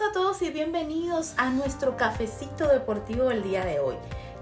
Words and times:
A 0.00 0.12
todos 0.12 0.42
y 0.42 0.50
bienvenidos 0.50 1.34
a 1.38 1.50
nuestro 1.50 1.96
cafecito 1.96 2.68
deportivo 2.68 3.24
del 3.24 3.42
día 3.42 3.64
de 3.64 3.80
hoy. 3.80 3.96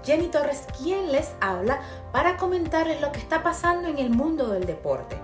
Jenny 0.05 0.27
Torres, 0.27 0.67
quien 0.77 1.11
les 1.11 1.33
habla 1.41 1.81
para 2.11 2.37
comentarles 2.37 3.01
lo 3.01 3.11
que 3.11 3.19
está 3.19 3.41
pasando 3.41 3.87
en 3.87 3.97
el 3.97 4.11
mundo 4.11 4.49
del 4.49 4.67
deporte. 4.67 5.17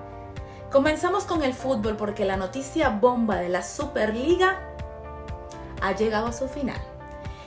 Comenzamos 0.71 1.25
con 1.25 1.43
el 1.43 1.53
fútbol 1.53 1.97
porque 1.97 2.25
la 2.25 2.35
noticia 2.35 2.89
bomba 2.89 3.35
de 3.35 3.49
la 3.49 3.61
Superliga 3.61 4.59
ha 5.81 5.91
llegado 5.91 6.27
a 6.27 6.33
su 6.33 6.47
final. 6.47 6.81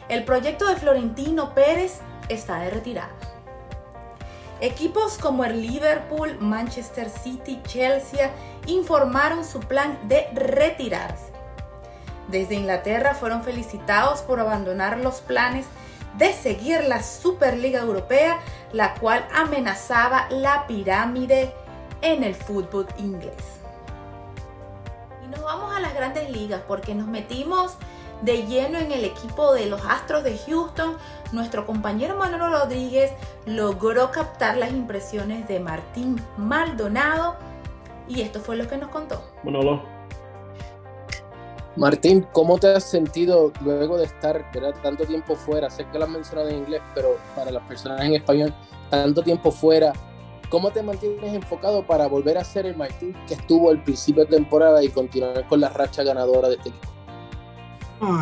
El 0.09 0.25
proyecto 0.25 0.69
de 0.69 0.77
Florentino 0.77 1.55
Pérez 1.55 1.99
está 2.29 2.61
de 2.61 2.71
retirada. 2.71 3.15
Equipos 4.61 5.19
como 5.19 5.45
el 5.45 5.61
Liverpool, 5.61 6.39
Manchester 6.39 7.11
City, 7.11 7.61
Chelsea 7.65 8.31
informaron 8.67 9.45
su 9.45 9.59
plan 9.59 9.99
de 10.07 10.29
retirarse. 10.35 11.36
Desde 12.29 12.55
Inglaterra 12.55 13.15
fueron 13.15 13.43
felicitados 13.43 14.21
por 14.23 14.41
abandonar 14.41 14.99
los 14.99 15.21
planes 15.21 15.67
de 16.19 16.33
seguir 16.33 16.85
la 16.85 17.03
Superliga 17.03 17.81
Europea, 17.81 18.41
la 18.73 18.95
cual 18.95 19.27
amenazaba 19.35 20.27
la 20.31 20.67
pirámide 20.67 21.53
en 22.03 22.25
el 22.25 22.35
fútbol 22.35 22.87
inglés. 22.99 23.61
Y 25.25 25.29
nos 25.29 25.43
vamos 25.43 25.75
a 25.75 25.81
las 25.81 25.95
grandes 25.95 26.31
ligas 26.31 26.63
porque 26.67 26.95
nos 26.95 27.07
metimos 27.07 27.77
de 28.23 28.47
lleno 28.47 28.79
en 28.79 28.93
el 28.93 29.05
equipo 29.05 29.53
de 29.53 29.67
los 29.67 29.85
Astros 29.85 30.25
de 30.25 30.39
Houston, 30.39 30.97
nuestro 31.33 31.67
compañero 31.67 32.17
Manolo 32.17 32.49
Rodríguez 32.49 33.13
logró 33.45 34.11
captar 34.11 34.57
las 34.57 34.71
impresiones 34.71 35.47
de 35.49 35.61
Martín 35.61 36.17
Maldonado 36.39 37.37
y 38.09 38.23
esto 38.23 38.41
fue 38.41 38.57
lo 38.57 38.67
que 38.69 38.79
nos 38.79 38.91
contó. 38.91 39.23
Manolo. 39.45 39.96
Martín, 41.77 42.27
¿cómo 42.33 42.57
te 42.57 42.69
has 42.69 42.85
sentido 42.85 43.53
luego 43.61 43.99
de 43.99 44.07
estar 44.07 44.51
tanto 44.83 45.05
tiempo 45.05 45.37
fuera? 45.37 45.69
Sé 45.69 45.87
que 45.93 45.99
lo 45.99 46.05
has 46.07 46.11
mencionado 46.11 46.49
en 46.49 46.59
inglés, 46.59 46.81
pero 46.95 47.19
para 47.35 47.51
las 47.51 47.63
personas 47.65 48.01
en 48.01 48.15
español, 48.15 48.55
tanto 48.89 49.23
tiempo 49.23 49.51
fuera, 49.51 49.93
¿cómo 50.49 50.71
te 50.71 50.83
mantienes 50.83 51.35
enfocado 51.35 51.87
para 51.87 52.07
volver 52.07 52.39
a 52.39 52.45
ser 52.45 52.65
el 52.65 52.77
Martín 52.77 53.15
que 53.29 53.35
estuvo 53.35 53.71
al 53.71 53.83
principio 53.83 54.25
de 54.25 54.37
temporada 54.37 54.83
y 54.83 54.89
continuar 54.89 55.47
con 55.49 55.61
la 55.61 55.69
racha 55.69 56.03
ganadora 56.03 56.49
de 56.49 56.55
este 56.55 56.71
equipo? 56.71 56.89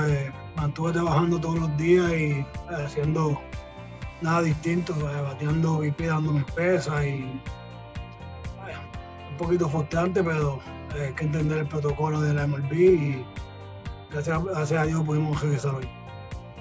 Eh, 0.09 0.33
mantuve 0.57 0.93
trabajando 0.93 1.39
todos 1.39 1.61
los 1.61 1.77
días 1.77 2.11
y 2.11 2.31
eh, 2.33 2.47
haciendo 2.85 3.41
nada 4.21 4.43
distinto, 4.43 4.93
eh, 4.95 5.23
bateando 5.23 5.81
dando 5.81 6.33
mis 6.33 6.45
pesas 6.53 7.05
y 7.05 7.41
un 9.31 9.37
poquito 9.39 9.69
frustrante, 9.69 10.25
pero 10.25 10.59
hay 10.93 11.13
que 11.13 11.25
entender 11.25 11.59
el 11.59 11.67
protocolo 11.69 12.21
de 12.21 12.35
la 12.35 12.47
MLB 12.47 12.73
y 12.73 13.27
gracias, 14.15 14.73
a 14.73 14.85
Dios 14.85 15.03
pudimos 15.05 15.41
regresar 15.43 15.75
hoy. 15.75 15.89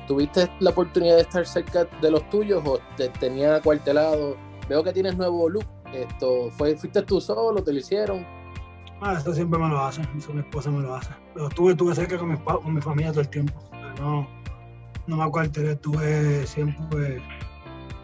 ¿Tuviste 0.08 0.50
la 0.60 0.72
oportunidad 0.72 1.16
de 1.16 1.22
estar 1.22 1.46
cerca 1.46 1.86
de 2.02 2.12
los 2.12 2.28
tuyos 2.30 2.62
o 2.66 2.80
te 2.98 3.10
tenían 3.10 3.54
acuartelado? 3.54 4.36
Veo 4.68 4.84
que 4.84 4.92
tienes 4.92 5.16
nuevo 5.16 5.50
look. 5.50 5.66
Esto, 5.94 6.50
fue, 6.58 6.76
¿Fuiste 6.76 7.02
tú 7.04 7.22
solo? 7.22 7.64
¿Te 7.64 7.72
lo 7.72 7.80
hicieron? 7.80 8.26
Ah, 9.02 9.16
esto 9.18 9.34
siempre 9.34 9.60
me 9.60 9.70
lo 9.70 9.80
hace, 9.80 10.02
eso 10.18 10.34
mi 10.34 10.40
esposa 10.40 10.72
me 10.72 10.82
lo 10.82 10.96
hace. 10.96 11.12
Pero 11.34 11.48
estuve, 11.48 11.72
estuve 11.72 11.96
cerca 11.96 12.18
con 12.18 12.30
mi, 12.30 12.38
con 12.38 12.74
mi 12.74 12.82
familia 12.82 13.12
todo 13.12 13.22
el 13.22 13.30
tiempo. 13.30 13.54
No, 14.00 14.28
no 15.08 15.18
me 15.18 15.24
acuartelé, 15.24 15.74
estuve 15.74 16.48
siempre 16.48 17.22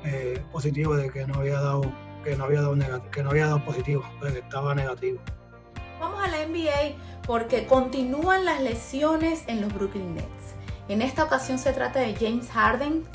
eh, 0.06 0.44
positivo 0.52 0.96
de 0.96 1.10
que 1.10 1.26
no 1.26 1.36
había 1.36 1.60
dado, 1.60 1.82
que 2.24 2.36
no 2.36 2.46
había 2.46 2.62
dado 2.62 2.76
negativo, 2.76 3.12
que 3.12 3.24
no 3.24 3.30
había 3.32 3.46
dado 3.48 3.66
positivo, 3.66 4.04
de 4.22 4.34
que 4.34 4.40
estaba 4.40 4.76
negativo. 4.76 5.20
Vamos 6.00 6.24
a 6.24 6.28
la 6.28 6.46
NBA 6.46 6.96
porque 7.26 7.68
continúan 7.68 8.46
las 8.46 8.62
lesiones 8.62 9.44
en 9.48 9.62
los 9.62 9.74
Brooklyn 9.74 10.16
Nets. 10.16 10.56
En 10.88 11.02
esta 11.02 11.24
ocasión 11.24 11.60
se 11.60 11.74
trata 11.74 12.00
de 12.00 12.16
James 12.16 12.50
Harden, 12.50 13.06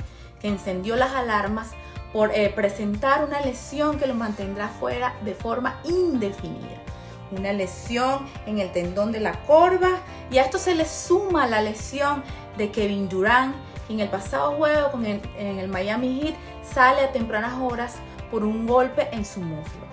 que 0.41 0.49
encendió 0.49 0.97
las 0.97 1.13
alarmas 1.13 1.71
por 2.13 2.31
eh, 2.33 2.53
presentar 2.55 3.25
una 3.25 3.41
lesión 3.41 3.99
que 3.99 4.07
lo 4.07 4.15
mantendrá 4.15 4.69
fuera 4.69 5.15
de 5.25 5.35
forma 5.35 5.81
indefinida 5.85 6.85
una 7.31 7.53
lesión 7.53 8.27
en 8.47 8.59
el 8.59 8.73
tendón 8.73 9.13
de 9.13 9.21
la 9.21 9.45
corva 9.45 10.01
y 10.31 10.39
a 10.39 10.43
esto 10.43 10.59
se 10.59 10.75
le 10.75 10.85
suma 10.85 11.47
la 11.47 11.61
lesión 11.61 12.23
de 12.57 12.71
Kevin 12.71 13.09
Durant, 13.09 13.55
en 13.89 14.01
el 14.01 14.09
pasado 14.09 14.53
juego 14.53 14.93
con 14.93 15.05
en 15.05 15.21
el 15.37 15.69
Miami 15.69 16.21
Heat 16.21 16.35
sale 16.65 17.03
a 17.03 17.13
tempranas 17.13 17.55
horas 17.61 17.97
por 18.31 18.45
un 18.45 18.67
golpe 18.67 19.09
en 19.13 19.25
su 19.25 19.41
muslo. 19.41 19.85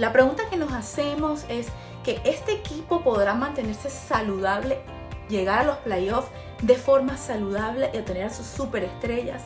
La 0.00 0.12
pregunta 0.14 0.48
que 0.48 0.56
nos 0.56 0.72
hacemos 0.72 1.44
es 1.50 1.66
que 2.04 2.22
este 2.24 2.52
equipo 2.52 3.02
podrá 3.02 3.34
mantenerse 3.34 3.90
saludable, 3.90 4.80
llegar 5.28 5.58
a 5.58 5.64
los 5.64 5.76
playoffs 5.76 6.30
de 6.62 6.76
forma 6.76 7.18
saludable 7.18 7.90
y 7.92 7.98
tener 7.98 8.24
a 8.24 8.30
sus 8.30 8.46
superestrellas, 8.46 9.42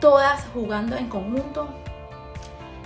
todas 0.00 0.44
jugando 0.52 0.96
en 0.96 1.08
conjunto. 1.08 1.68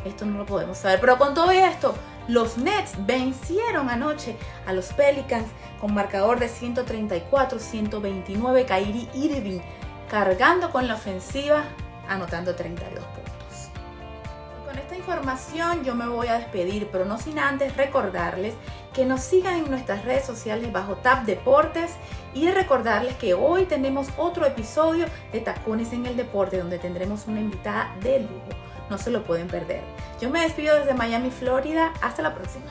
Esto 0.05 0.27
no 0.27 0.37
lo 0.37 0.45
podemos 0.45 0.77
saber, 0.77 1.01
pero 1.01 1.17
con 1.17 1.33
todo 1.33 1.53
esto, 1.53 1.95
los 2.29 2.59
Nets 2.59 2.93
vencieron 3.07 3.89
anoche 3.89 4.37
a 4.67 4.75
los 4.75 4.93
Pelicans 4.93 5.49
con 5.81 5.95
marcador 5.95 6.39
de 6.39 6.51
134-129. 6.51 8.67
Kyrie 8.67 9.09
Irving 9.15 9.61
cargando 10.11 10.71
con 10.71 10.87
la 10.87 10.97
ofensiva, 10.97 11.65
anotando 12.07 12.55
32 12.55 13.03
puntos. 13.03 13.40
Información 15.01 15.83
yo 15.83 15.95
me 15.95 16.07
voy 16.07 16.27
a 16.27 16.35
despedir, 16.35 16.89
pero 16.93 17.07
no 17.07 17.17
sin 17.17 17.39
antes 17.39 17.75
recordarles 17.75 18.53
que 18.93 19.07
nos 19.07 19.23
sigan 19.23 19.55
en 19.57 19.71
nuestras 19.71 20.05
redes 20.05 20.27
sociales 20.27 20.71
bajo 20.73 20.97
Tap 20.97 21.25
Deportes 21.25 21.93
y 22.35 22.51
recordarles 22.51 23.15
que 23.15 23.33
hoy 23.33 23.65
tenemos 23.65 24.09
otro 24.19 24.45
episodio 24.45 25.07
de 25.33 25.41
Tacones 25.41 25.95
en 25.95 26.05
el 26.05 26.19
Deporte 26.19 26.59
donde 26.59 26.79
tendremos 26.79 27.27
una 27.29 27.41
invitada 27.41 27.97
de 28.03 28.21
lujo. 28.21 28.51
No 28.91 28.99
se 28.99 29.11
lo 29.11 29.25
pueden 29.25 29.49
perder. 29.49 29.81
Yo 30.21 30.29
me 30.29 30.43
despido 30.43 30.77
desde 30.77 30.93
Miami, 30.93 31.31
Florida. 31.31 31.95
Hasta 32.03 32.21
la 32.21 32.35
próxima. 32.35 32.67